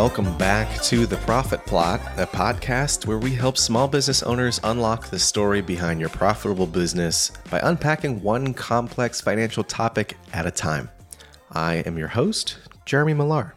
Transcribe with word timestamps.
welcome 0.00 0.38
back 0.38 0.80
to 0.80 1.04
The 1.04 1.18
Profit 1.18 1.66
Plot, 1.66 2.00
a 2.16 2.24
podcast 2.24 3.04
where 3.04 3.18
we 3.18 3.34
help 3.34 3.58
small 3.58 3.86
business 3.86 4.22
owners 4.22 4.58
unlock 4.64 5.10
the 5.10 5.18
story 5.18 5.60
behind 5.60 6.00
your 6.00 6.08
profitable 6.08 6.66
business 6.66 7.30
by 7.50 7.60
unpacking 7.62 8.22
one 8.22 8.54
complex 8.54 9.20
financial 9.20 9.62
topic 9.62 10.16
at 10.32 10.46
a 10.46 10.50
time. 10.50 10.88
I 11.52 11.82
am 11.84 11.98
your 11.98 12.08
host, 12.08 12.56
Jeremy 12.86 13.12
Millar. 13.12 13.54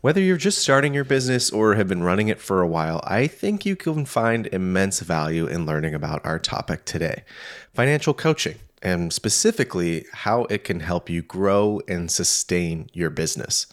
Whether 0.00 0.20
you're 0.20 0.36
just 0.36 0.58
starting 0.58 0.94
your 0.94 1.02
business 1.02 1.50
or 1.50 1.74
have 1.74 1.88
been 1.88 2.04
running 2.04 2.28
it 2.28 2.40
for 2.40 2.62
a 2.62 2.68
while, 2.68 3.00
I 3.02 3.26
think 3.26 3.66
you 3.66 3.74
can 3.74 4.04
find 4.04 4.46
immense 4.52 5.00
value 5.00 5.48
in 5.48 5.66
learning 5.66 5.92
about 5.92 6.24
our 6.24 6.38
topic 6.38 6.84
today 6.84 7.24
financial 7.74 8.14
coaching, 8.14 8.60
and 8.80 9.12
specifically 9.12 10.06
how 10.12 10.44
it 10.44 10.62
can 10.62 10.78
help 10.78 11.10
you 11.10 11.20
grow 11.20 11.80
and 11.88 12.12
sustain 12.12 12.88
your 12.92 13.10
business. 13.10 13.66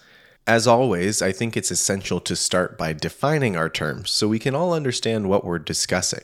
As 0.47 0.67
always, 0.67 1.23
I 1.23 1.31
think 1.31 1.57
it's 1.57 1.71
essential 1.71 2.19
to 2.21 2.35
start 2.35 2.77
by 2.77 2.93
defining 2.93 3.55
our 3.55 3.69
terms 3.69 4.11
so 4.11 4.27
we 4.27 4.37
can 4.37 4.53
all 4.53 4.73
understand 4.73 5.27
what 5.27 5.43
we're 5.43 5.57
discussing. 5.57 6.23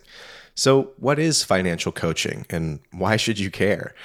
So, 0.54 0.92
what 0.98 1.18
is 1.18 1.44
financial 1.44 1.92
coaching 1.92 2.46
and 2.50 2.82
why 2.92 3.18
should 3.18 3.40
you 3.40 3.50
care? 3.50 3.96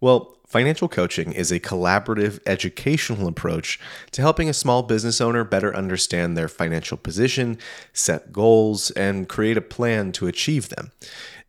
Well, 0.00 0.34
financial 0.46 0.88
coaching 0.88 1.32
is 1.32 1.52
a 1.52 1.60
collaborative 1.60 2.40
educational 2.46 3.28
approach 3.28 3.78
to 4.12 4.22
helping 4.22 4.48
a 4.48 4.54
small 4.54 4.82
business 4.82 5.20
owner 5.20 5.44
better 5.44 5.76
understand 5.76 6.38
their 6.38 6.48
financial 6.48 6.96
position, 6.96 7.58
set 7.92 8.32
goals, 8.32 8.90
and 8.92 9.28
create 9.28 9.58
a 9.58 9.62
plan 9.62 10.10
to 10.12 10.26
achieve 10.26 10.70
them. 10.70 10.90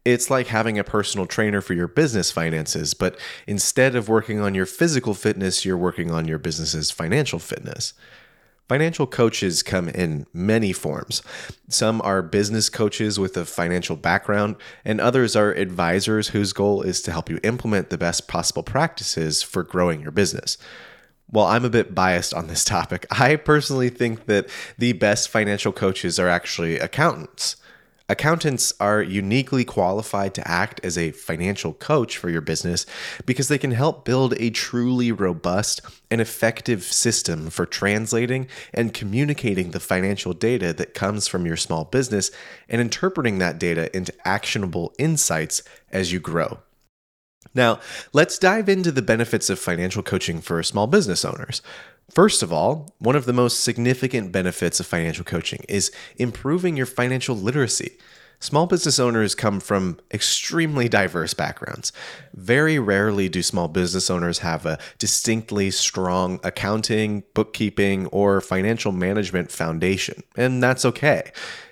It's 0.03 0.31
like 0.31 0.47
having 0.47 0.79
a 0.79 0.83
personal 0.83 1.27
trainer 1.27 1.61
for 1.61 1.73
your 1.73 1.87
business 1.87 2.31
finances, 2.31 2.95
but 2.95 3.19
instead 3.45 3.95
of 3.95 4.09
working 4.09 4.39
on 4.39 4.55
your 4.55 4.65
physical 4.65 5.13
fitness, 5.13 5.63
you're 5.63 5.77
working 5.77 6.09
on 6.09 6.27
your 6.27 6.39
business's 6.39 6.89
financial 6.89 7.37
fitness. 7.37 7.93
Financial 8.71 9.05
coaches 9.05 9.61
come 9.63 9.89
in 9.89 10.25
many 10.33 10.71
forms. 10.71 11.21
Some 11.67 12.01
are 12.03 12.21
business 12.21 12.69
coaches 12.69 13.19
with 13.19 13.35
a 13.35 13.43
financial 13.43 13.97
background, 13.97 14.55
and 14.85 15.01
others 15.01 15.35
are 15.35 15.51
advisors 15.51 16.29
whose 16.29 16.53
goal 16.53 16.81
is 16.81 17.01
to 17.01 17.11
help 17.11 17.29
you 17.29 17.37
implement 17.43 17.89
the 17.89 17.97
best 17.97 18.29
possible 18.29 18.63
practices 18.63 19.43
for 19.43 19.61
growing 19.61 20.01
your 20.01 20.11
business. 20.11 20.57
While 21.27 21.47
I'm 21.47 21.65
a 21.65 21.69
bit 21.69 21.93
biased 21.93 22.33
on 22.33 22.47
this 22.47 22.63
topic, 22.65 23.05
I 23.11 23.35
personally 23.35 23.89
think 23.89 24.25
that 24.25 24.47
the 24.77 24.93
best 24.93 25.29
financial 25.29 25.73
coaches 25.73 26.17
are 26.17 26.29
actually 26.29 26.79
accountants. 26.79 27.57
Accountants 28.11 28.73
are 28.77 29.01
uniquely 29.01 29.63
qualified 29.63 30.33
to 30.33 30.45
act 30.45 30.81
as 30.83 30.97
a 30.97 31.11
financial 31.11 31.71
coach 31.71 32.17
for 32.17 32.29
your 32.29 32.41
business 32.41 32.85
because 33.25 33.47
they 33.47 33.57
can 33.57 33.71
help 33.71 34.03
build 34.03 34.33
a 34.37 34.49
truly 34.49 35.13
robust 35.13 35.79
and 36.11 36.19
effective 36.19 36.83
system 36.83 37.49
for 37.49 37.65
translating 37.65 38.49
and 38.73 38.93
communicating 38.93 39.71
the 39.71 39.79
financial 39.79 40.33
data 40.33 40.73
that 40.73 40.93
comes 40.93 41.29
from 41.29 41.45
your 41.45 41.55
small 41.55 41.85
business 41.85 42.31
and 42.67 42.81
interpreting 42.81 43.37
that 43.37 43.57
data 43.57 43.95
into 43.95 44.13
actionable 44.25 44.93
insights 44.99 45.63
as 45.89 46.11
you 46.11 46.19
grow. 46.19 46.59
Now, 47.53 47.79
let's 48.11 48.37
dive 48.37 48.67
into 48.67 48.91
the 48.91 49.01
benefits 49.01 49.49
of 49.49 49.57
financial 49.57 50.03
coaching 50.03 50.41
for 50.41 50.61
small 50.63 50.87
business 50.87 51.23
owners. 51.23 51.61
First 52.13 52.43
of 52.43 52.51
all, 52.51 52.93
one 52.99 53.15
of 53.15 53.25
the 53.25 53.31
most 53.31 53.61
significant 53.61 54.33
benefits 54.33 54.81
of 54.81 54.85
financial 54.85 55.23
coaching 55.23 55.63
is 55.69 55.93
improving 56.17 56.75
your 56.75 56.85
financial 56.85 57.37
literacy. 57.37 57.97
Small 58.41 58.67
business 58.67 58.99
owners 58.99 59.33
come 59.33 59.61
from 59.61 59.97
extremely 60.13 60.89
diverse 60.89 61.33
backgrounds. 61.33 61.93
Very 62.33 62.77
rarely 62.79 63.29
do 63.29 63.41
small 63.41 63.69
business 63.69 64.09
owners 64.09 64.39
have 64.39 64.65
a 64.65 64.77
distinctly 64.97 65.71
strong 65.71 66.41
accounting, 66.43 67.23
bookkeeping, 67.33 68.07
or 68.07 68.41
financial 68.41 68.91
management 68.91 69.49
foundation, 69.49 70.21
and 70.35 70.61
that's 70.61 70.83
okay. 70.83 71.31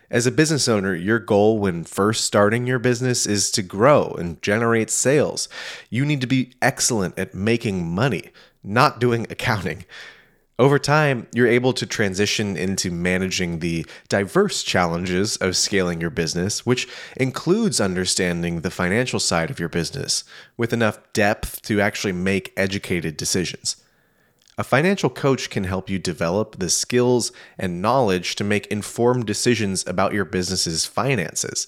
As 0.09 0.25
a 0.25 0.31
business 0.31 0.69
owner, 0.69 0.95
your 0.95 1.19
goal 1.19 1.59
when 1.59 1.83
first 1.83 2.23
starting 2.23 2.65
your 2.65 2.79
business 2.79 3.25
is 3.25 3.51
to 3.51 3.61
grow 3.61 4.15
and 4.17 4.41
generate 4.41 4.89
sales. 4.89 5.49
You 5.89 6.05
need 6.05 6.21
to 6.21 6.27
be 6.27 6.53
excellent 6.61 7.19
at 7.19 7.35
making 7.35 7.93
money, 7.93 8.29
not 8.63 9.01
doing 9.01 9.27
accounting. 9.29 9.83
Over 10.59 10.77
time, 10.77 11.27
you're 11.33 11.47
able 11.47 11.71
to 11.71 11.85
transition 11.85 12.57
into 12.57 12.91
managing 12.91 13.59
the 13.59 13.85
diverse 14.09 14.61
challenges 14.61 15.37
of 15.37 15.55
scaling 15.55 16.01
your 16.01 16.09
business, 16.09 16.65
which 16.65 16.85
includes 17.15 17.79
understanding 17.79 18.59
the 18.59 18.69
financial 18.69 19.21
side 19.21 19.49
of 19.49 19.57
your 19.57 19.69
business 19.69 20.25
with 20.57 20.73
enough 20.73 20.99
depth 21.13 21.61
to 21.61 21.79
actually 21.79 22.11
make 22.11 22.51
educated 22.57 23.15
decisions. 23.15 23.77
A 24.57 24.65
financial 24.65 25.09
coach 25.09 25.49
can 25.49 25.63
help 25.63 25.89
you 25.89 25.97
develop 25.97 26.59
the 26.59 26.69
skills 26.69 27.31
and 27.57 27.81
knowledge 27.81 28.35
to 28.35 28.43
make 28.43 28.67
informed 28.67 29.25
decisions 29.25 29.87
about 29.87 30.13
your 30.13 30.25
business's 30.25 30.85
finances. 30.85 31.67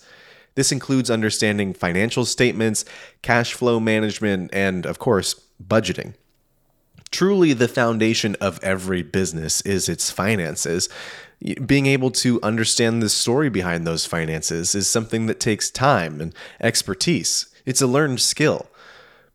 This 0.56 0.74
includes 0.74 1.10
understanding 1.10 1.74
financial 1.74 2.26
statements, 2.26 2.84
cash 3.22 3.54
flow 3.54 3.80
management, 3.80 4.50
and, 4.52 4.86
of 4.86 5.00
course, 5.00 5.40
budgeting. 5.66 6.16
Truly, 7.12 7.54
the 7.54 7.68
foundation 7.68 8.36
of 8.40 8.60
every 8.64 9.04
business 9.04 9.62
is 9.62 9.90
its 9.90 10.10
finances. 10.10 10.88
Being 11.66 11.86
able 11.86 12.12
to 12.12 12.40
understand 12.42 13.02
the 13.02 13.10
story 13.10 13.50
behind 13.50 13.86
those 13.86 14.06
finances 14.06 14.74
is 14.76 14.88
something 14.88 15.26
that 15.26 15.40
takes 15.40 15.70
time 15.70 16.22
and 16.22 16.34
expertise. 16.62 17.48
It's 17.66 17.82
a 17.82 17.88
learned 17.88 18.22
skill. 18.22 18.68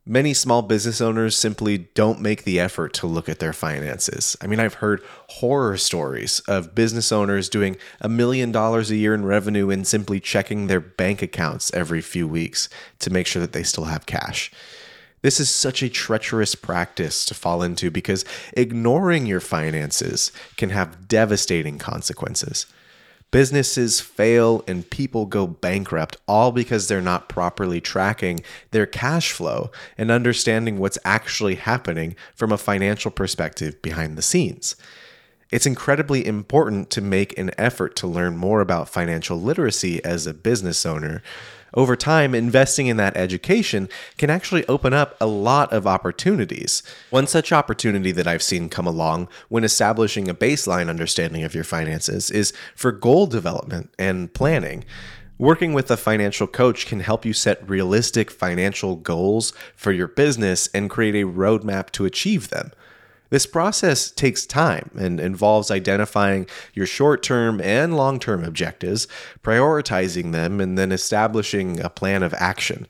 Many 0.08 0.34
small 0.34 0.62
business 0.62 1.00
owners 1.00 1.36
simply 1.36 1.78
don't 1.94 2.20
make 2.20 2.44
the 2.44 2.60
effort 2.60 2.94
to 2.94 3.08
look 3.08 3.28
at 3.28 3.40
their 3.40 3.52
finances. 3.52 4.36
I 4.40 4.46
mean, 4.46 4.60
I've 4.60 4.74
heard 4.74 5.02
horror 5.30 5.76
stories 5.76 6.38
of 6.46 6.76
business 6.76 7.10
owners 7.10 7.48
doing 7.48 7.76
a 8.00 8.08
million 8.08 8.52
dollars 8.52 8.88
a 8.92 8.96
year 8.96 9.14
in 9.14 9.26
revenue 9.26 9.68
and 9.68 9.84
simply 9.84 10.20
checking 10.20 10.68
their 10.68 10.78
bank 10.78 11.22
accounts 11.22 11.74
every 11.74 12.00
few 12.00 12.28
weeks 12.28 12.68
to 13.00 13.10
make 13.10 13.26
sure 13.26 13.40
that 13.40 13.52
they 13.52 13.64
still 13.64 13.86
have 13.86 14.06
cash. 14.06 14.52
This 15.22 15.40
is 15.40 15.48
such 15.48 15.82
a 15.82 15.88
treacherous 15.88 16.54
practice 16.54 17.24
to 17.26 17.34
fall 17.34 17.62
into 17.62 17.90
because 17.90 18.24
ignoring 18.56 19.26
your 19.26 19.40
finances 19.40 20.30
can 20.56 20.70
have 20.70 21.08
devastating 21.08 21.78
consequences. 21.78 22.66
Businesses 23.32 24.00
fail 24.00 24.62
and 24.68 24.88
people 24.88 25.26
go 25.26 25.46
bankrupt 25.46 26.16
all 26.28 26.52
because 26.52 26.86
they're 26.86 27.02
not 27.02 27.28
properly 27.28 27.80
tracking 27.80 28.40
their 28.70 28.86
cash 28.86 29.32
flow 29.32 29.70
and 29.98 30.10
understanding 30.10 30.78
what's 30.78 30.98
actually 31.04 31.56
happening 31.56 32.14
from 32.34 32.52
a 32.52 32.58
financial 32.58 33.10
perspective 33.10 33.82
behind 33.82 34.16
the 34.16 34.22
scenes. 34.22 34.76
It's 35.50 35.66
incredibly 35.66 36.26
important 36.26 36.90
to 36.90 37.00
make 37.00 37.36
an 37.38 37.50
effort 37.58 37.94
to 37.96 38.06
learn 38.06 38.36
more 38.36 38.60
about 38.60 38.88
financial 38.88 39.40
literacy 39.40 40.04
as 40.04 40.26
a 40.26 40.34
business 40.34 40.86
owner 40.86 41.22
over 41.74 41.96
time, 41.96 42.34
investing 42.34 42.86
in 42.86 42.96
that 42.96 43.16
education 43.16 43.88
can 44.16 44.30
actually 44.30 44.66
open 44.66 44.94
up 44.94 45.16
a 45.20 45.26
lot 45.26 45.72
of 45.72 45.86
opportunities. 45.86 46.82
One 47.10 47.26
such 47.26 47.52
opportunity 47.52 48.12
that 48.12 48.26
I've 48.26 48.42
seen 48.42 48.68
come 48.68 48.86
along 48.86 49.28
when 49.48 49.64
establishing 49.64 50.28
a 50.28 50.34
baseline 50.34 50.88
understanding 50.88 51.44
of 51.44 51.54
your 51.54 51.64
finances 51.64 52.30
is 52.30 52.52
for 52.74 52.92
goal 52.92 53.26
development 53.26 53.92
and 53.98 54.32
planning. 54.32 54.84
Working 55.38 55.74
with 55.74 55.90
a 55.90 55.98
financial 55.98 56.46
coach 56.46 56.86
can 56.86 57.00
help 57.00 57.26
you 57.26 57.34
set 57.34 57.68
realistic 57.68 58.30
financial 58.30 58.96
goals 58.96 59.52
for 59.74 59.92
your 59.92 60.08
business 60.08 60.66
and 60.72 60.88
create 60.88 61.14
a 61.14 61.26
roadmap 61.26 61.90
to 61.90 62.06
achieve 62.06 62.48
them. 62.48 62.72
This 63.30 63.46
process 63.46 64.10
takes 64.10 64.46
time 64.46 64.90
and 64.98 65.18
involves 65.18 65.70
identifying 65.70 66.46
your 66.74 66.86
short 66.86 67.22
term 67.22 67.60
and 67.60 67.96
long 67.96 68.18
term 68.18 68.44
objectives, 68.44 69.08
prioritizing 69.42 70.32
them, 70.32 70.60
and 70.60 70.78
then 70.78 70.92
establishing 70.92 71.80
a 71.80 71.90
plan 71.90 72.22
of 72.22 72.34
action. 72.34 72.86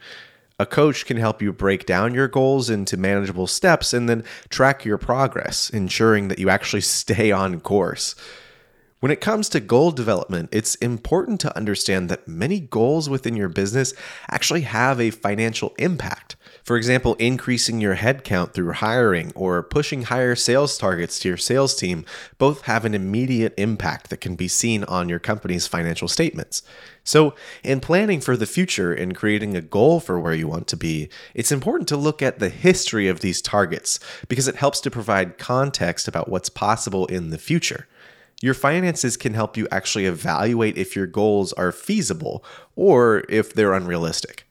A 0.59 0.67
coach 0.67 1.05
can 1.05 1.19
help 1.19 1.43
you 1.43 1.53
break 1.53 1.85
down 1.85 2.15
your 2.15 2.29
goals 2.29 2.71
into 2.71 2.97
manageable 2.97 3.47
steps 3.47 3.93
and 3.93 4.09
then 4.09 4.25
track 4.49 4.85
your 4.85 4.97
progress, 4.97 5.69
ensuring 5.69 6.29
that 6.29 6.39
you 6.39 6.49
actually 6.49 6.81
stay 6.83 7.31
on 7.31 7.61
course. 7.61 8.15
When 9.01 9.13
it 9.13 9.21
comes 9.21 9.51
to 9.51 9.61
goal 9.61 9.91
development, 9.91 10.49
it's 10.53 10.75
important 10.77 11.39
to 11.41 11.55
understand 11.55 12.09
that 12.09 12.27
many 12.27 12.61
goals 12.61 13.11
within 13.11 13.37
your 13.37 13.51
business 13.51 13.93
actually 14.31 14.63
have 14.63 14.99
a 14.99 15.11
financial 15.11 15.75
impact. 15.77 16.35
For 16.65 16.79
example, 16.79 17.15
increasing 17.17 17.79
your 17.79 17.97
headcount 17.97 18.55
through 18.55 18.73
hiring 18.73 19.33
or 19.35 19.63
pushing 19.63 20.05
higher 20.05 20.35
sales 20.35 20.79
targets 20.79 21.19
to 21.21 21.29
your 21.29 21.37
sales 21.37 21.77
team 21.77 22.07
both 22.39 22.63
have 22.63 22.87
an 22.87 22.95
immediate 22.95 23.53
impact 23.59 24.09
that 24.09 24.23
can 24.23 24.35
be 24.35 24.49
seen 24.49 24.83
on 24.85 25.11
your 25.11 25.19
company's 25.19 25.67
financial 25.67 26.09
statements. 26.09 26.63
So, 27.05 27.35
in 27.63 27.81
planning 27.81 28.23
for 28.23 28.35
the 28.35 28.47
future 28.47 28.95
and 28.95 29.15
creating 29.15 29.55
a 29.55 29.61
goal 29.61 30.01
for 30.01 30.19
where 30.19 30.35
you 30.35 30.49
want 30.49 30.69
to 30.69 30.77
be, 30.77 31.11
it's 31.35 31.53
important 31.53 31.87
to 31.91 31.99
look 31.99 32.23
at 32.23 32.39
the 32.39 32.49
history 32.49 33.09
of 33.09 33.21
these 33.21 33.43
targets 33.43 34.01
because 34.27 34.49
it 34.49 34.57
helps 34.57 34.81
to 34.81 34.91
provide 34.91 35.37
context 35.37 36.09
about 36.09 36.31
what's 36.31 36.49
possible 36.49 37.05
in 37.07 37.29
the 37.29 37.39
future. 37.39 37.87
Your 38.43 38.55
finances 38.55 39.17
can 39.17 39.35
help 39.35 39.57
you 39.57 39.67
actually 39.71 40.07
evaluate 40.07 40.77
if 40.77 40.95
your 40.95 41.07
goals 41.07 41.53
are 41.55 41.73
feasible 41.73 42.45
or 42.75 43.25
if 43.29 43.55
they're 43.55 43.73
unrealistic. 43.73 44.46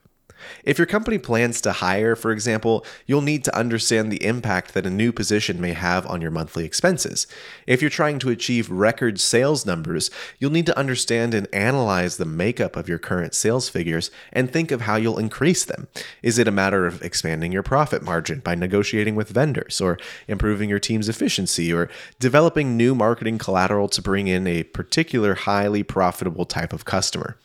If 0.63 0.77
your 0.77 0.87
company 0.87 1.17
plans 1.17 1.61
to 1.61 1.71
hire, 1.71 2.15
for 2.15 2.31
example, 2.31 2.85
you'll 3.05 3.21
need 3.21 3.43
to 3.45 3.57
understand 3.57 4.11
the 4.11 4.23
impact 4.23 4.73
that 4.73 4.85
a 4.85 4.89
new 4.89 5.11
position 5.11 5.61
may 5.61 5.73
have 5.73 6.05
on 6.07 6.21
your 6.21 6.31
monthly 6.31 6.65
expenses. 6.65 7.27
If 7.67 7.81
you're 7.81 7.89
trying 7.89 8.19
to 8.19 8.29
achieve 8.29 8.69
record 8.69 9.19
sales 9.19 9.65
numbers, 9.65 10.09
you'll 10.39 10.51
need 10.51 10.65
to 10.65 10.77
understand 10.77 11.33
and 11.33 11.47
analyze 11.53 12.17
the 12.17 12.25
makeup 12.25 12.75
of 12.75 12.89
your 12.89 12.99
current 12.99 13.33
sales 13.33 13.69
figures 13.69 14.11
and 14.31 14.51
think 14.51 14.71
of 14.71 14.81
how 14.81 14.95
you'll 14.95 15.19
increase 15.19 15.65
them. 15.65 15.87
Is 16.21 16.37
it 16.37 16.47
a 16.47 16.51
matter 16.51 16.85
of 16.85 17.01
expanding 17.01 17.51
your 17.51 17.63
profit 17.63 18.03
margin 18.03 18.39
by 18.39 18.55
negotiating 18.55 19.15
with 19.15 19.29
vendors, 19.29 19.81
or 19.81 19.97
improving 20.27 20.69
your 20.69 20.79
team's 20.79 21.09
efficiency, 21.09 21.71
or 21.73 21.89
developing 22.19 22.75
new 22.77 22.95
marketing 22.95 23.37
collateral 23.37 23.87
to 23.89 24.01
bring 24.01 24.27
in 24.27 24.47
a 24.47 24.63
particular 24.63 25.35
highly 25.35 25.83
profitable 25.83 26.45
type 26.45 26.73
of 26.73 26.85
customer? 26.85 27.37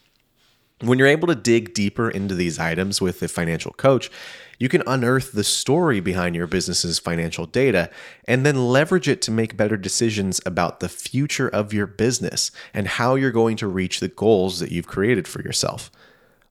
When 0.82 0.98
you're 0.98 1.08
able 1.08 1.28
to 1.28 1.34
dig 1.34 1.74
deeper 1.74 2.08
into 2.08 2.34
these 2.34 2.58
items 2.58 3.02
with 3.02 3.22
a 3.22 3.28
financial 3.28 3.72
coach, 3.72 4.10
you 4.58 4.70
can 4.70 4.82
unearth 4.86 5.32
the 5.32 5.44
story 5.44 6.00
behind 6.00 6.34
your 6.34 6.46
business's 6.46 6.98
financial 6.98 7.44
data 7.44 7.90
and 8.26 8.46
then 8.46 8.70
leverage 8.70 9.06
it 9.06 9.20
to 9.22 9.30
make 9.30 9.58
better 9.58 9.76
decisions 9.76 10.40
about 10.46 10.80
the 10.80 10.88
future 10.88 11.48
of 11.48 11.74
your 11.74 11.86
business 11.86 12.50
and 12.72 12.86
how 12.86 13.14
you're 13.14 13.30
going 13.30 13.58
to 13.58 13.68
reach 13.68 14.00
the 14.00 14.08
goals 14.08 14.58
that 14.60 14.72
you've 14.72 14.86
created 14.86 15.28
for 15.28 15.42
yourself. 15.42 15.90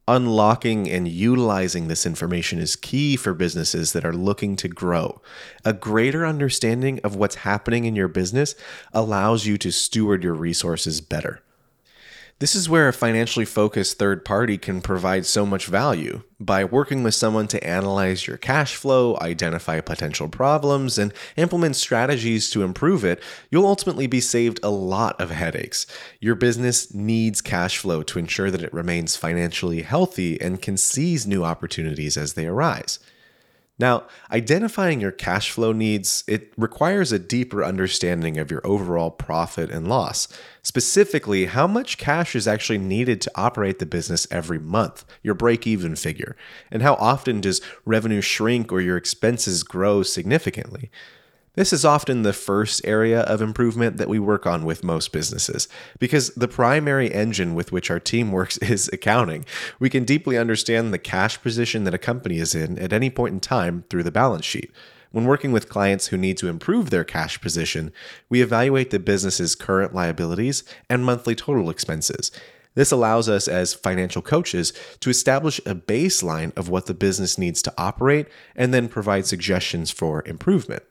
Unlocking 0.08 0.88
and 0.88 1.08
utilizing 1.08 1.88
this 1.88 2.06
information 2.06 2.60
is 2.60 2.76
key 2.76 3.16
for 3.16 3.34
businesses 3.34 3.94
that 3.94 4.06
are 4.06 4.14
looking 4.14 4.56
to 4.58 4.68
grow. 4.68 5.22
A 5.66 5.74
greater 5.74 6.24
understanding 6.24 7.00
of 7.04 7.16
what's 7.16 7.36
happening 7.36 7.86
in 7.86 7.96
your 7.96 8.08
business 8.08 8.54
allows 8.94 9.48
you 9.48 9.58
to 9.58 9.72
steward 9.72 10.24
your 10.24 10.36
resources 10.36 11.02
better. 11.02 11.42
This 12.40 12.56
is 12.56 12.70
where 12.70 12.88
a 12.88 12.94
financially 12.94 13.44
focused 13.44 14.00
third 14.00 14.24
party 14.24 14.58
can 14.58 14.80
provide 14.80 15.26
so 15.26 15.46
much 15.46 15.66
value. 15.66 16.22
By 16.40 16.64
working 16.64 17.04
with 17.04 17.14
someone 17.14 17.50
to 17.50 17.62
analyze 17.68 18.28
your 18.28 18.38
cash 18.38 18.76
flow, 18.76 19.18
identify 19.20 19.82
potential 19.82 20.30
problems, 20.30 20.98
and 20.98 21.14
implement 21.36 21.76
strategies 21.76 22.50
to 22.52 22.64
improve 22.64 23.04
it, 23.04 23.22
you'll 23.52 23.68
ultimately 23.68 24.08
be 24.08 24.22
saved 24.22 24.62
a 24.64 24.70
lot 24.70 25.20
of 25.20 25.32
headaches. 25.32 25.86
Your 26.22 26.36
business 26.36 26.94
needs 26.94 27.42
cash 27.42 27.78
flow 27.78 28.04
to 28.04 28.20
ensure 28.20 28.50
that 28.50 28.64
it 28.64 28.74
remains 28.74 29.18
financially 29.18 29.82
healthy 29.82 30.40
and 30.40 30.62
can 30.62 30.78
seize 30.78 31.28
new 31.28 31.44
opportunities 31.44 32.16
as 32.16 32.36
they 32.36 32.46
arise. 32.46 33.00
Now, 33.80 34.04
identifying 34.30 35.00
your 35.00 35.14
cash 35.14 35.52
flow 35.52 35.72
needs, 35.72 36.26
it 36.28 36.52
requires 36.58 37.14
a 37.14 37.18
deeper 37.18 37.64
understanding 37.64 38.38
of 38.38 38.52
your 38.52 38.66
overall 38.68 39.10
profit 39.10 39.72
and 39.72 39.88
loss. 39.88 40.28
Specifically, 40.62 41.46
how 41.46 41.66
much 41.66 41.98
cash 41.98 42.36
is 42.36 42.46
actually 42.46 42.78
needed 42.78 43.22
to 43.22 43.32
operate 43.36 43.80
the 43.80 43.86
business 43.86 44.28
every 44.30 44.60
month, 44.60 45.06
your 45.24 45.34
break 45.34 45.66
even 45.66 45.96
figure, 45.96 46.36
and 46.70 46.82
how 46.82 46.96
often 46.96 47.40
does 47.40 47.62
revenue 47.86 48.22
shrink 48.22 48.72
or 48.72 48.82
your 48.82 48.98
expenses 48.98 49.64
grow 49.64 50.04
significantly. 50.04 50.92
This 51.56 51.74
is 51.74 51.84
often 51.84 52.22
the 52.22 52.32
first 52.32 52.82
area 52.86 53.22
of 53.22 53.42
improvement 53.42 53.98
that 53.98 54.08
we 54.08 54.20
work 54.20 54.46
on 54.46 54.66
with 54.66 54.84
most 54.84 55.12
businesses 55.12 55.68
because 55.98 56.30
the 56.36 56.48
primary 56.48 57.12
engine 57.12 57.56
with 57.56 57.72
which 57.72 57.90
our 57.90 58.00
team 58.00 58.32
works 58.32 58.58
is 58.60 58.90
accounting. 58.94 59.46
We 59.80 59.90
can 59.90 60.06
deeply 60.06 60.38
understand 60.38 60.94
the 60.94 61.00
cash 61.00 61.42
position 61.42 61.86
that 61.86 61.94
a 61.94 61.98
company 61.98 62.38
is 62.38 62.54
in 62.54 62.78
at 62.78 62.94
any 62.94 63.10
point 63.10 63.34
in 63.34 63.40
time 63.40 63.84
through 63.90 64.04
the 64.04 64.12
balance 64.12 64.46
sheet. 64.46 64.72
When 65.12 65.26
working 65.26 65.52
with 65.52 65.70
clients 65.70 66.08
who 66.08 66.18
need 66.18 66.38
to 66.38 66.48
improve 66.48 66.92
their 66.92 67.04
cash 67.04 67.42
position, 67.42 67.92
we 68.30 68.44
evaluate 68.44 68.92
the 68.92 69.00
business's 69.00 69.56
current 69.56 69.96
liabilities 69.96 70.64
and 70.88 71.04
monthly 71.04 71.34
total 71.34 71.72
expenses. 71.72 72.32
This 72.76 72.92
allows 72.92 73.28
us 73.28 73.48
as 73.48 73.74
financial 73.74 74.22
coaches 74.22 74.72
to 75.00 75.10
establish 75.10 75.58
a 75.66 75.74
baseline 75.74 76.56
of 76.56 76.70
what 76.70 76.86
the 76.86 76.94
business 76.94 77.40
needs 77.40 77.64
to 77.64 77.74
operate 77.76 78.28
and 78.56 78.72
then 78.72 78.88
provide 78.88 79.26
suggestions 79.26 79.90
for 79.90 80.24
improvement. 80.28 80.84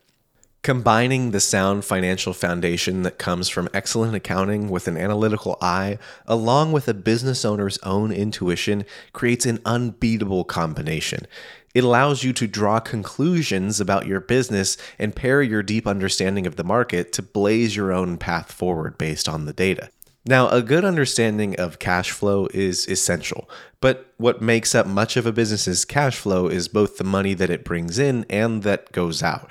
Combining 0.68 1.30
the 1.30 1.40
sound 1.40 1.82
financial 1.86 2.34
foundation 2.34 3.02
that 3.02 3.16
comes 3.16 3.48
from 3.48 3.70
excellent 3.72 4.14
accounting 4.14 4.68
with 4.68 4.86
an 4.86 4.98
analytical 4.98 5.56
eye, 5.62 5.96
along 6.26 6.72
with 6.72 6.86
a 6.88 6.92
business 6.92 7.42
owner's 7.42 7.78
own 7.78 8.12
intuition, 8.12 8.84
creates 9.14 9.46
an 9.46 9.60
unbeatable 9.64 10.44
combination. 10.44 11.26
It 11.74 11.84
allows 11.84 12.22
you 12.22 12.34
to 12.34 12.46
draw 12.46 12.80
conclusions 12.80 13.80
about 13.80 14.06
your 14.06 14.20
business 14.20 14.76
and 14.98 15.16
pair 15.16 15.40
your 15.40 15.62
deep 15.62 15.86
understanding 15.86 16.46
of 16.46 16.56
the 16.56 16.64
market 16.64 17.14
to 17.14 17.22
blaze 17.22 17.74
your 17.74 17.90
own 17.90 18.18
path 18.18 18.52
forward 18.52 18.98
based 18.98 19.26
on 19.26 19.46
the 19.46 19.54
data. 19.54 19.88
Now, 20.26 20.50
a 20.50 20.60
good 20.60 20.84
understanding 20.84 21.58
of 21.58 21.78
cash 21.78 22.10
flow 22.10 22.46
is 22.52 22.86
essential, 22.86 23.48
but 23.80 24.12
what 24.18 24.42
makes 24.42 24.74
up 24.74 24.86
much 24.86 25.16
of 25.16 25.24
a 25.24 25.32
business's 25.32 25.86
cash 25.86 26.18
flow 26.18 26.46
is 26.46 26.68
both 26.68 26.98
the 26.98 27.04
money 27.04 27.32
that 27.32 27.48
it 27.48 27.64
brings 27.64 27.98
in 27.98 28.26
and 28.28 28.62
that 28.64 28.92
goes 28.92 29.22
out. 29.22 29.50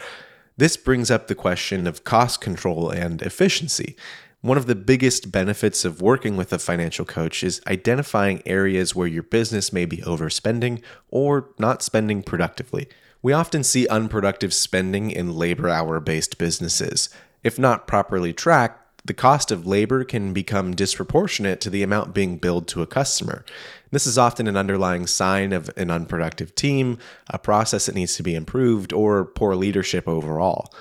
This 0.57 0.75
brings 0.75 1.11
up 1.11 1.27
the 1.27 1.35
question 1.35 1.85
of 1.85 2.03
cost 2.03 2.41
control 2.41 2.89
and 2.89 3.21
efficiency. 3.21 3.95
One 4.41 4.57
of 4.57 4.65
the 4.65 4.73
biggest 4.75 5.31
benefits 5.31 5.85
of 5.85 6.01
working 6.01 6.35
with 6.35 6.51
a 6.51 6.57
financial 6.57 7.05
coach 7.05 7.43
is 7.43 7.61
identifying 7.67 8.41
areas 8.43 8.95
where 8.95 9.07
your 9.07 9.21
business 9.21 9.71
may 9.71 9.85
be 9.85 9.97
overspending 9.97 10.81
or 11.09 11.49
not 11.59 11.83
spending 11.83 12.23
productively. 12.23 12.87
We 13.21 13.33
often 13.33 13.63
see 13.63 13.87
unproductive 13.87 14.51
spending 14.51 15.11
in 15.11 15.35
labor 15.35 15.69
hour 15.69 15.99
based 15.99 16.39
businesses. 16.39 17.09
If 17.43 17.59
not 17.59 17.87
properly 17.87 18.33
tracked, 18.33 18.86
the 19.07 19.13
cost 19.13 19.51
of 19.51 19.65
labor 19.65 20.03
can 20.03 20.33
become 20.33 20.75
disproportionate 20.75 21.59
to 21.61 21.69
the 21.69 21.81
amount 21.81 22.13
being 22.13 22.37
billed 22.37 22.67
to 22.67 22.81
a 22.81 22.87
customer. 22.87 23.43
This 23.91 24.05
is 24.05 24.17
often 24.17 24.47
an 24.47 24.57
underlying 24.57 25.07
sign 25.07 25.53
of 25.53 25.69
an 25.77 25.89
unproductive 25.89 26.53
team, 26.55 26.97
a 27.29 27.39
process 27.39 27.85
that 27.85 27.95
needs 27.95 28.15
to 28.17 28.23
be 28.23 28.35
improved, 28.35 28.91
or 28.91 29.25
poor 29.25 29.55
leadership 29.55 30.07
overall. 30.07 30.73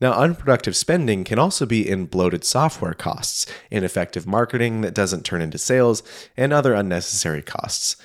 Now, 0.00 0.12
unproductive 0.12 0.76
spending 0.76 1.24
can 1.24 1.38
also 1.38 1.66
be 1.66 1.88
in 1.88 2.06
bloated 2.06 2.44
software 2.44 2.94
costs, 2.94 3.46
ineffective 3.70 4.26
marketing 4.26 4.82
that 4.82 4.94
doesn't 4.94 5.24
turn 5.24 5.40
into 5.40 5.58
sales, 5.58 6.02
and 6.36 6.52
other 6.52 6.74
unnecessary 6.74 7.42
costs. 7.42 7.96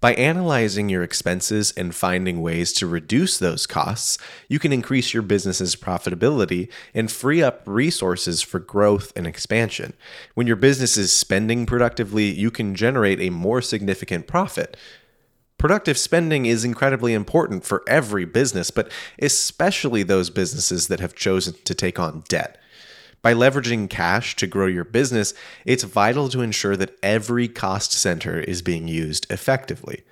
By 0.00 0.14
analyzing 0.14 0.88
your 0.88 1.02
expenses 1.02 1.72
and 1.76 1.94
finding 1.94 2.40
ways 2.40 2.72
to 2.74 2.86
reduce 2.86 3.38
those 3.38 3.66
costs, 3.66 4.16
you 4.48 4.58
can 4.58 4.72
increase 4.72 5.12
your 5.12 5.22
business's 5.22 5.76
profitability 5.76 6.70
and 6.94 7.12
free 7.12 7.42
up 7.42 7.62
resources 7.66 8.40
for 8.40 8.58
growth 8.58 9.12
and 9.14 9.26
expansion. 9.26 9.92
When 10.34 10.46
your 10.46 10.56
business 10.56 10.96
is 10.96 11.12
spending 11.12 11.66
productively, 11.66 12.30
you 12.30 12.50
can 12.50 12.74
generate 12.74 13.20
a 13.20 13.28
more 13.28 13.60
significant 13.60 14.26
profit. 14.26 14.74
Productive 15.58 15.98
spending 15.98 16.46
is 16.46 16.64
incredibly 16.64 17.12
important 17.12 17.64
for 17.64 17.82
every 17.86 18.24
business, 18.24 18.70
but 18.70 18.90
especially 19.18 20.02
those 20.02 20.30
businesses 20.30 20.88
that 20.88 21.00
have 21.00 21.14
chosen 21.14 21.54
to 21.64 21.74
take 21.74 21.98
on 21.98 22.24
debt. 22.28 22.58
By 23.24 23.32
leveraging 23.32 23.88
cash 23.88 24.36
to 24.36 24.46
grow 24.46 24.66
your 24.66 24.84
business, 24.84 25.32
it's 25.64 25.82
vital 25.82 26.28
to 26.28 26.42
ensure 26.42 26.76
that 26.76 26.98
every 27.02 27.48
cost 27.48 27.90
center 27.90 28.38
is 28.38 28.60
being 28.60 28.86
used 28.86 29.26
effectively. 29.32 30.02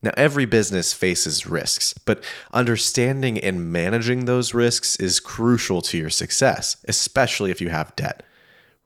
Now, 0.00 0.12
every 0.16 0.46
business 0.46 0.94
faces 0.94 1.46
risks, 1.46 1.92
but 1.92 2.24
understanding 2.54 3.36
and 3.38 3.70
managing 3.70 4.24
those 4.24 4.54
risks 4.54 4.96
is 4.96 5.20
crucial 5.20 5.82
to 5.82 5.98
your 5.98 6.08
success, 6.08 6.78
especially 6.88 7.50
if 7.50 7.60
you 7.60 7.68
have 7.68 7.94
debt. 7.96 8.22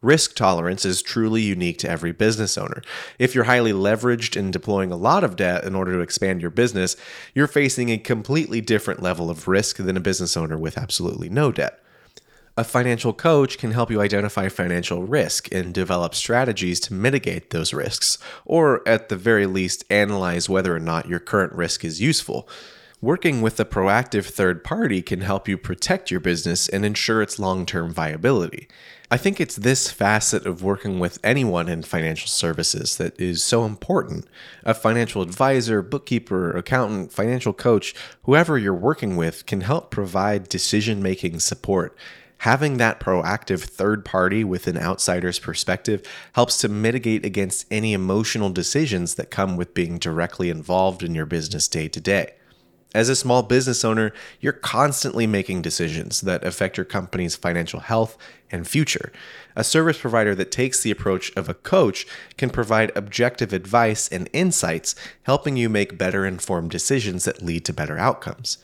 Risk 0.03 0.35
tolerance 0.35 0.85
is 0.85 1.01
truly 1.01 1.43
unique 1.43 1.79
to 1.79 1.89
every 1.89 2.11
business 2.11 2.59
owner. 2.59 2.83
If 3.21 3.33
you're 3.33 3.45
highly 3.45 3.73
leveraged 3.73 4.37
and 4.37 4.53
deploying 4.53 4.91
a 4.91 4.97
lot 4.97 5.23
of 5.23 5.37
debt 5.37 5.63
in 5.63 5.77
order 5.77 5.93
to 5.93 6.01
expand 6.01 6.41
your 6.41 6.51
business, 6.51 6.97
you're 7.33 7.47
facing 7.47 7.91
a 7.91 7.99
completely 7.99 8.61
different 8.61 9.05
level 9.05 9.31
of 9.31 9.47
risk 9.47 9.77
than 9.77 9.97
a 9.97 10.01
business 10.01 10.37
owner 10.37 10.59
with 10.59 10.77
absolutely 10.77 11.29
no 11.29 11.53
debt. 11.53 11.81
A 12.59 12.65
financial 12.65 13.13
coach 13.13 13.57
can 13.57 13.71
help 13.71 13.89
you 13.89 14.01
identify 14.01 14.49
financial 14.49 15.05
risk 15.05 15.49
and 15.55 15.73
develop 15.73 16.13
strategies 16.13 16.81
to 16.81 16.93
mitigate 16.93 17.51
those 17.51 17.73
risks, 17.73 18.19
or 18.45 18.83
at 18.85 19.09
the 19.09 19.15
very 19.15 19.47
least, 19.47 19.85
analyze 19.89 20.49
whether 20.49 20.75
or 20.75 20.81
not 20.81 21.09
your 21.09 21.21
current 21.21 21.53
risk 21.53 21.85
is 21.85 22.01
useful. 22.01 22.49
Working 23.01 23.43
with 23.43 23.61
a 23.61 23.65
proactive 23.65 24.25
third 24.25 24.65
party 24.65 25.03
can 25.03 25.21
help 25.21 25.47
you 25.47 25.57
protect 25.57 26.11
your 26.11 26.19
business 26.19 26.69
and 26.69 26.85
ensure 26.85 27.23
its 27.23 27.39
long 27.39 27.65
term 27.65 27.95
viability. 27.95 28.67
I 29.09 29.19
think 29.19 29.41
it's 29.41 29.55
this 29.55 29.93
facet 29.93 30.45
of 30.45 30.65
working 30.65 30.99
with 30.99 31.21
anyone 31.23 31.69
in 31.69 31.85
financial 31.85 32.27
services 32.27 32.97
that 32.97 33.19
is 33.21 33.45
so 33.45 33.67
important. 33.67 34.27
A 34.65 34.75
financial 34.75 35.23
advisor, 35.23 35.81
bookkeeper, 35.81 36.51
accountant, 36.51 37.13
financial 37.13 37.53
coach, 37.53 37.95
whoever 38.25 38.59
you're 38.59 38.75
working 38.75 39.17
with 39.17 39.47
can 39.47 39.61
help 39.61 39.93
provide 39.93 40.49
decision 40.49 41.01
making 41.01 41.39
support 41.39 41.97
having 42.39 42.77
that 42.77 43.01
proactive 43.01 43.63
third 43.63 44.05
party 44.05 44.45
with 44.45 44.67
an 44.67 44.79
outsider's 44.79 45.39
perspective 45.39 46.03
helps 46.33 46.59
to 46.59 46.69
mitigate 46.69 47.25
against 47.25 47.67
any 47.71 47.93
emotional 47.93 48.51
decisions 48.51 49.15
that 49.15 49.31
come 49.31 49.57
with 49.57 49.75
being 49.75 49.99
directly 49.99 50.51
involved 50.51 51.03
in 51.03 51.15
your 51.15 51.27
business 51.27 51.69
day 51.69 51.89
to 51.89 52.01
day. 52.01 52.33
As 52.95 53.11
a 53.11 53.17
small 53.17 53.43
business 53.43 53.85
owner, 53.85 54.15
you're 54.41 54.55
constantly 54.55 55.27
making 55.27 55.61
decisions 55.61 56.23
that 56.23 56.43
affect 56.43 56.79
your 56.79 56.87
company's 56.87 57.37
financial 57.37 57.81
health 57.81 58.17
and 58.51 58.67
future. 58.67 59.13
A 59.55 59.63
service 59.63 59.99
provider 59.99 60.35
that 60.35 60.51
takes 60.51 60.83
the 60.83 60.91
approach 60.91 61.31
of 61.37 61.51
a 61.51 61.55
coach 61.55 62.07
can 62.39 62.49
provide 62.49 62.97
objective 62.97 63.53
advice 63.53 64.09
and 64.09 64.31
insights, 64.33 64.95
helping 65.25 65.59
you 65.59 65.69
make 65.69 65.99
better 65.99 66.25
informed 66.25 66.71
decisions 66.71 67.25
that 67.25 67.43
lead 67.43 67.67
to 67.67 67.75
better 67.75 67.99
outcomes. 67.99 68.57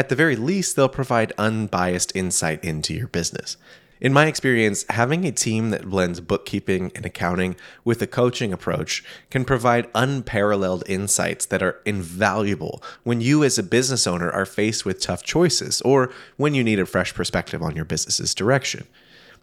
At 0.00 0.08
the 0.08 0.16
very 0.16 0.34
least, 0.34 0.76
they'll 0.76 0.88
provide 0.88 1.34
unbiased 1.36 2.16
insight 2.16 2.64
into 2.64 2.94
your 2.94 3.06
business. 3.06 3.58
In 4.00 4.14
my 4.14 4.28
experience, 4.28 4.86
having 4.88 5.26
a 5.26 5.30
team 5.30 5.68
that 5.72 5.90
blends 5.90 6.20
bookkeeping 6.20 6.90
and 6.94 7.04
accounting 7.04 7.54
with 7.84 8.00
a 8.00 8.06
coaching 8.06 8.50
approach 8.50 9.04
can 9.28 9.44
provide 9.44 9.90
unparalleled 9.94 10.84
insights 10.86 11.44
that 11.44 11.62
are 11.62 11.82
invaluable 11.84 12.82
when 13.02 13.20
you, 13.20 13.44
as 13.44 13.58
a 13.58 13.62
business 13.62 14.06
owner, 14.06 14.30
are 14.30 14.46
faced 14.46 14.86
with 14.86 15.02
tough 15.02 15.22
choices 15.22 15.82
or 15.82 16.10
when 16.38 16.54
you 16.54 16.64
need 16.64 16.80
a 16.80 16.86
fresh 16.86 17.12
perspective 17.12 17.62
on 17.62 17.76
your 17.76 17.84
business's 17.84 18.34
direction. 18.34 18.86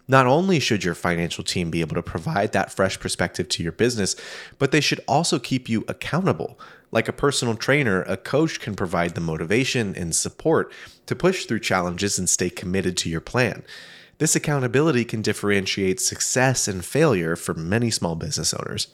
Not 0.08 0.26
only 0.26 0.58
should 0.58 0.82
your 0.82 0.96
financial 0.96 1.44
team 1.44 1.70
be 1.70 1.82
able 1.82 1.94
to 1.94 2.02
provide 2.02 2.50
that 2.50 2.72
fresh 2.72 2.98
perspective 2.98 3.48
to 3.50 3.62
your 3.62 3.70
business, 3.70 4.16
but 4.58 4.72
they 4.72 4.80
should 4.80 5.00
also 5.06 5.38
keep 5.38 5.68
you 5.68 5.84
accountable. 5.86 6.58
Like 6.90 7.08
a 7.08 7.12
personal 7.12 7.54
trainer, 7.54 8.02
a 8.02 8.16
coach 8.16 8.60
can 8.60 8.74
provide 8.74 9.14
the 9.14 9.20
motivation 9.20 9.94
and 9.94 10.14
support 10.14 10.72
to 11.06 11.14
push 11.14 11.44
through 11.44 11.60
challenges 11.60 12.18
and 12.18 12.28
stay 12.28 12.48
committed 12.48 12.96
to 12.98 13.10
your 13.10 13.20
plan. 13.20 13.62
This 14.18 14.34
accountability 14.34 15.04
can 15.04 15.22
differentiate 15.22 16.00
success 16.00 16.66
and 16.66 16.84
failure 16.84 17.36
for 17.36 17.54
many 17.54 17.90
small 17.90 18.16
business 18.16 18.52
owners. 18.54 18.88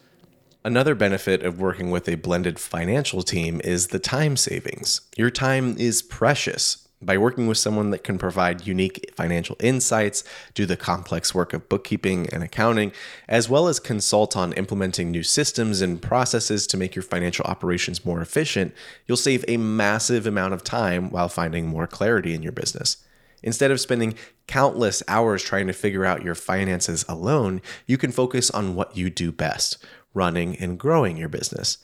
Another 0.65 0.95
benefit 0.95 1.43
of 1.43 1.61
working 1.61 1.91
with 1.91 2.09
a 2.09 2.17
blended 2.17 2.59
financial 2.59 3.23
team 3.23 3.61
is 3.63 3.89
the 3.89 3.99
time 3.99 4.37
savings. 4.37 5.03
Your 5.17 5.31
time 5.31 5.77
is 5.79 6.03
precious. 6.03 6.84
By 7.04 7.18
working 7.18 7.46
with 7.46 7.58
someone 7.58 7.90
that 7.90 8.02
can 8.02 8.16
provide 8.16 8.66
unique 8.66 9.12
financial 9.14 9.56
insights, 9.61 10.25
do 10.54 10.64
the 10.64 10.76
complex 10.76 11.34
work 11.34 11.52
of 11.52 11.68
bookkeeping 11.68 12.28
and 12.30 12.42
accounting, 12.42 12.92
as 13.28 13.49
well 13.49 13.68
as 13.68 13.78
consult 13.78 14.37
on 14.37 14.54
implementing 14.54 15.11
new 15.11 15.23
systems 15.23 15.82
and 15.82 16.00
processes 16.00 16.66
to 16.68 16.76
make 16.76 16.94
your 16.94 17.02
financial 17.02 17.44
operations 17.44 18.04
more 18.04 18.23
efficient, 18.23 18.75
you'll 19.06 19.16
save 19.16 19.44
a 19.46 19.58
massive 19.58 20.26
amount 20.26 20.54
of 20.54 20.64
time 20.64 21.11
while 21.11 21.28
finding 21.28 21.66
more 21.66 21.87
clarity 21.87 22.32
in 22.32 22.42
your 22.42 22.52
business. 22.52 22.96
Instead 23.42 23.70
of 23.70 23.80
spending 23.80 24.14
countless 24.46 25.02
hours 25.06 25.42
trying 25.42 25.66
to 25.66 25.75
figure 25.75 26.06
out 26.06 26.25
your 26.25 26.34
finances 26.34 27.04
alone, 27.08 27.61
you 27.87 27.99
can 27.99 28.11
focus 28.11 28.50
on 28.50 28.75
what 28.75 28.96
you 28.96 29.11
do 29.11 29.30
best 29.30 29.76
running 30.14 30.56
and 30.56 30.78
growing 30.78 31.16
your 31.16 31.28
business. 31.28 31.78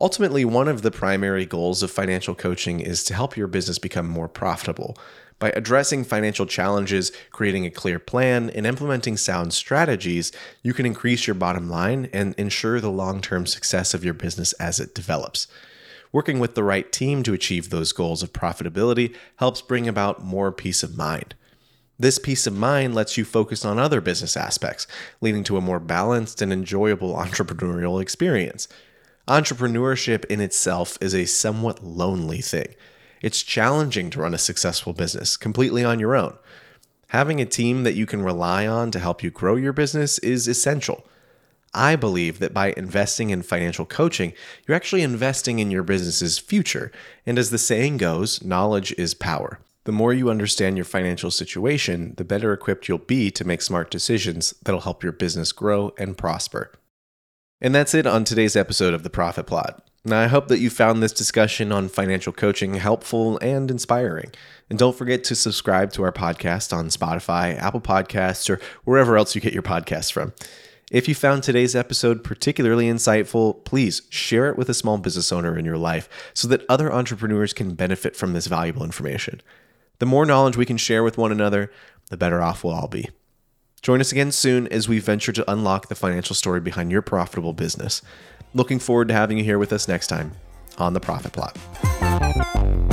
Ultimately, 0.00 0.44
one 0.44 0.68
of 0.68 0.82
the 0.82 0.92
primary 0.92 1.44
goals 1.44 1.82
of 1.82 1.90
financial 1.90 2.34
coaching 2.34 2.80
is 2.80 3.02
to 3.04 3.14
help 3.14 3.36
your 3.36 3.48
business 3.48 3.78
become 3.78 4.08
more 4.08 4.28
profitable. 4.28 4.96
By 5.40 5.50
addressing 5.50 6.04
financial 6.04 6.46
challenges, 6.46 7.12
creating 7.30 7.66
a 7.66 7.70
clear 7.70 7.98
plan, 7.98 8.50
and 8.50 8.66
implementing 8.66 9.16
sound 9.16 9.52
strategies, 9.52 10.30
you 10.62 10.72
can 10.72 10.86
increase 10.86 11.26
your 11.26 11.34
bottom 11.34 11.68
line 11.68 12.08
and 12.12 12.34
ensure 12.36 12.80
the 12.80 12.90
long 12.90 13.20
term 13.20 13.46
success 13.46 13.94
of 13.94 14.04
your 14.04 14.14
business 14.14 14.52
as 14.54 14.78
it 14.78 14.94
develops. 14.94 15.48
Working 16.12 16.38
with 16.38 16.54
the 16.54 16.64
right 16.64 16.90
team 16.90 17.22
to 17.24 17.34
achieve 17.34 17.70
those 17.70 17.92
goals 17.92 18.22
of 18.22 18.32
profitability 18.32 19.14
helps 19.36 19.60
bring 19.60 19.86
about 19.86 20.24
more 20.24 20.50
peace 20.50 20.82
of 20.82 20.96
mind. 20.96 21.34
This 21.98 22.18
peace 22.18 22.46
of 22.46 22.56
mind 22.56 22.94
lets 22.94 23.18
you 23.18 23.24
focus 23.24 23.64
on 23.64 23.78
other 23.78 24.00
business 24.00 24.36
aspects, 24.36 24.86
leading 25.20 25.42
to 25.44 25.56
a 25.56 25.60
more 25.60 25.80
balanced 25.80 26.40
and 26.40 26.52
enjoyable 26.52 27.14
entrepreneurial 27.14 28.00
experience. 28.00 28.68
Entrepreneurship 29.28 30.24
in 30.30 30.40
itself 30.40 30.96
is 31.02 31.14
a 31.14 31.26
somewhat 31.26 31.84
lonely 31.84 32.40
thing. 32.40 32.74
It's 33.20 33.42
challenging 33.42 34.08
to 34.10 34.20
run 34.20 34.32
a 34.32 34.38
successful 34.38 34.94
business 34.94 35.36
completely 35.36 35.84
on 35.84 36.00
your 36.00 36.16
own. 36.16 36.38
Having 37.08 37.42
a 37.42 37.44
team 37.44 37.82
that 37.82 37.94
you 37.94 38.06
can 38.06 38.22
rely 38.22 38.66
on 38.66 38.90
to 38.90 38.98
help 38.98 39.22
you 39.22 39.30
grow 39.30 39.56
your 39.56 39.74
business 39.74 40.18
is 40.20 40.48
essential. 40.48 41.06
I 41.74 41.94
believe 41.94 42.38
that 42.38 42.54
by 42.54 42.72
investing 42.74 43.28
in 43.28 43.42
financial 43.42 43.84
coaching, 43.84 44.32
you're 44.66 44.74
actually 44.74 45.02
investing 45.02 45.58
in 45.58 45.70
your 45.70 45.82
business's 45.82 46.38
future. 46.38 46.90
And 47.26 47.38
as 47.38 47.50
the 47.50 47.58
saying 47.58 47.98
goes, 47.98 48.42
knowledge 48.42 48.94
is 48.96 49.12
power. 49.12 49.60
The 49.84 49.92
more 49.92 50.14
you 50.14 50.30
understand 50.30 50.78
your 50.78 50.86
financial 50.86 51.30
situation, 51.30 52.14
the 52.16 52.24
better 52.24 52.54
equipped 52.54 52.88
you'll 52.88 52.96
be 52.96 53.30
to 53.32 53.46
make 53.46 53.60
smart 53.60 53.90
decisions 53.90 54.54
that'll 54.62 54.80
help 54.80 55.02
your 55.02 55.12
business 55.12 55.52
grow 55.52 55.92
and 55.98 56.16
prosper. 56.16 56.72
And 57.60 57.74
that's 57.74 57.92
it 57.92 58.06
on 58.06 58.22
today's 58.22 58.54
episode 58.54 58.94
of 58.94 59.02
The 59.02 59.10
Profit 59.10 59.46
Plot. 59.46 59.82
Now, 60.04 60.20
I 60.20 60.28
hope 60.28 60.46
that 60.46 60.60
you 60.60 60.70
found 60.70 61.02
this 61.02 61.12
discussion 61.12 61.72
on 61.72 61.88
financial 61.88 62.32
coaching 62.32 62.74
helpful 62.74 63.36
and 63.38 63.68
inspiring. 63.68 64.30
And 64.70 64.78
don't 64.78 64.96
forget 64.96 65.24
to 65.24 65.34
subscribe 65.34 65.92
to 65.94 66.04
our 66.04 66.12
podcast 66.12 66.72
on 66.72 66.86
Spotify, 66.86 67.60
Apple 67.60 67.80
Podcasts, 67.80 68.48
or 68.48 68.60
wherever 68.84 69.16
else 69.16 69.34
you 69.34 69.40
get 69.40 69.52
your 69.52 69.64
podcasts 69.64 70.12
from. 70.12 70.34
If 70.92 71.08
you 71.08 71.16
found 71.16 71.42
today's 71.42 71.74
episode 71.74 72.22
particularly 72.22 72.86
insightful, 72.86 73.64
please 73.64 74.02
share 74.08 74.48
it 74.48 74.56
with 74.56 74.68
a 74.68 74.74
small 74.74 74.96
business 74.96 75.32
owner 75.32 75.58
in 75.58 75.64
your 75.64 75.78
life 75.78 76.08
so 76.34 76.46
that 76.46 76.64
other 76.68 76.92
entrepreneurs 76.92 77.52
can 77.52 77.74
benefit 77.74 78.14
from 78.14 78.34
this 78.34 78.46
valuable 78.46 78.84
information. 78.84 79.42
The 79.98 80.06
more 80.06 80.24
knowledge 80.24 80.56
we 80.56 80.64
can 80.64 80.76
share 80.76 81.02
with 81.02 81.18
one 81.18 81.32
another, 81.32 81.72
the 82.08 82.16
better 82.16 82.40
off 82.40 82.62
we'll 82.62 82.74
all 82.74 82.88
be. 82.88 83.08
Join 83.82 84.00
us 84.00 84.12
again 84.12 84.32
soon 84.32 84.66
as 84.68 84.88
we 84.88 84.98
venture 84.98 85.32
to 85.32 85.50
unlock 85.50 85.88
the 85.88 85.94
financial 85.94 86.34
story 86.34 86.60
behind 86.60 86.90
your 86.90 87.02
profitable 87.02 87.52
business. 87.52 88.02
Looking 88.54 88.78
forward 88.78 89.08
to 89.08 89.14
having 89.14 89.38
you 89.38 89.44
here 89.44 89.58
with 89.58 89.72
us 89.72 89.88
next 89.88 90.08
time 90.08 90.32
on 90.78 90.94
The 90.94 91.00
Profit 91.00 91.32
Plot. 91.32 92.87